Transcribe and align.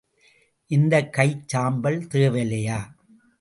இந்தக் 0.71 1.13
கைச் 1.13 1.47
சாம்பல் 1.47 1.99
தேவலையா? 2.07 2.79